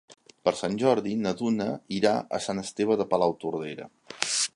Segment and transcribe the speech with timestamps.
[0.47, 1.67] Per Sant Jordi na Duna
[1.97, 3.87] irà a Sant Esteve de Palautordera.